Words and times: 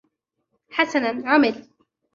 حسنًا 0.69 1.29
عُمِلَ. 1.29 1.67